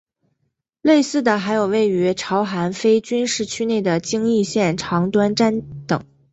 [0.81, 6.03] 类似的还有位于朝韩非军事区内的京义线长湍站等。